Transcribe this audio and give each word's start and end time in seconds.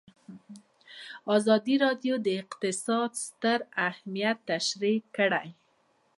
ازادي 1.37 1.75
راډیو 1.85 2.15
د 2.25 2.27
اقتصاد 2.41 3.11
ستر 3.25 3.59
اهميت 3.89 4.37
تشریح 4.51 4.99
کړی. 5.17 5.47